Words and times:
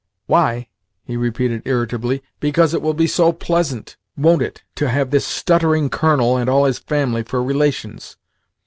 "Why?" 0.25 0.67
he 1.03 1.15
repeated 1.15 1.61
irritably. 1.65 2.23
"Because 2.39 2.73
it 2.73 2.81
will 2.81 2.95
be 2.95 3.05
so 3.05 3.31
pleasant, 3.31 3.97
won't 4.17 4.41
it, 4.41 4.63
to 4.77 4.89
have 4.89 5.11
this 5.11 5.27
stuttering 5.27 5.91
'colonel' 5.91 6.37
and 6.37 6.49
all 6.49 6.65
his 6.65 6.79
family 6.79 7.21
for 7.21 7.43
relations! 7.43 8.17